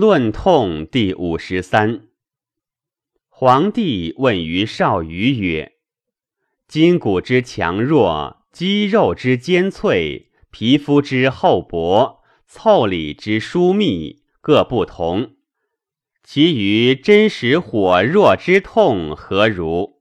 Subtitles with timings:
[0.00, 2.08] 论痛第五十三。
[3.28, 5.72] 皇帝问于少虞曰
[6.66, 15.32] ：“筋骨之强弱，肌肉之坚脆，皮肤之厚薄，腠理之疏密，各不同。
[16.24, 20.00] 其余真实火弱之痛何如？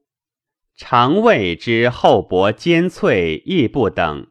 [0.78, 4.28] 肠胃之厚薄坚脆亦不等。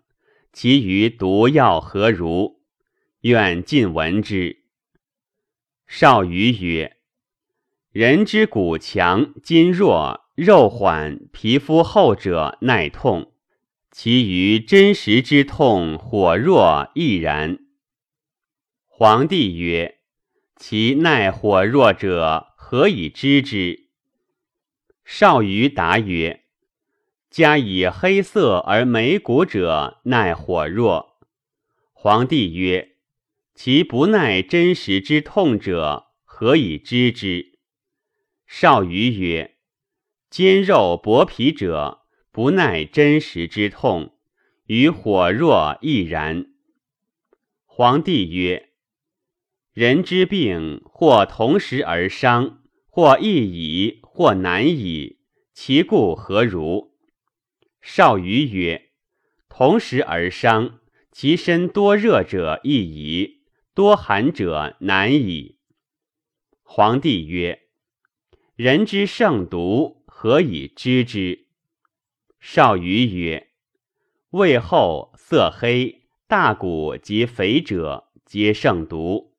[0.50, 2.62] 其余毒药何如？
[3.21, 4.57] 愿尽闻之。”
[5.91, 6.98] 少虞曰
[7.92, 13.33] ：“人之骨强筋弱，肉缓，皮肤厚者耐痛；
[13.91, 17.59] 其余真实之痛，火弱亦然。”
[18.84, 20.01] 皇帝曰
[20.56, 23.88] ：“其耐火弱者，何以知之？”
[25.07, 26.45] 少虞答曰
[27.30, 31.18] ：“加以黑色而眉骨者，耐火弱。”
[31.95, 32.98] 皇帝曰。
[33.61, 37.59] 其不耐真实之痛者，何以知之？
[38.46, 39.57] 少虞曰
[40.30, 44.15] ：“坚肉薄皮者，不耐真实之痛，
[44.66, 46.52] 与火弱亦然。”
[47.66, 48.69] 皇帝曰
[49.75, 55.19] ：“人之病，或同时而伤，或易矣，或难矣，
[55.52, 56.93] 其故何如？”
[57.82, 58.91] 少虞曰
[59.51, 60.79] ：“同时而伤，
[61.10, 63.35] 其身多热者易矣。”
[63.79, 65.56] 多寒者难矣。
[66.65, 67.60] 皇帝曰
[68.56, 71.47] ：“人之胜毒，何以知之？”
[72.43, 73.50] 少虞曰
[74.31, 79.37] ：“胃厚色黑，大骨及肥者，皆胜毒；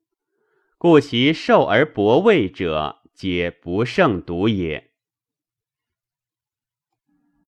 [0.78, 4.89] 故其瘦而薄胃者，皆不胜毒也。”